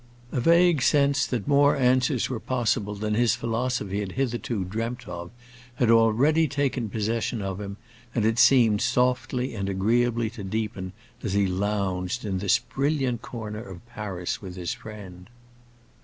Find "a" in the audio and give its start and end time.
0.31-0.39